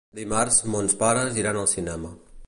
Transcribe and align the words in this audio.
Dimarts 0.19 0.55
mons 0.75 0.95
pares 1.03 1.37
iran 1.41 1.59
al 1.61 1.69
cinema. 1.75 2.11